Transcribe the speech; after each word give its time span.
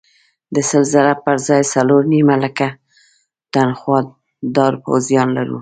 د 0.55 0.57
سل 0.69 0.83
زره 0.93 1.13
پر 1.23 1.35
ځای 1.47 1.61
څلور 1.73 2.01
نیم 2.13 2.29
لکه 2.45 2.67
تنخوادار 3.53 4.73
پوځیان 4.83 5.27
لرو. 5.37 5.49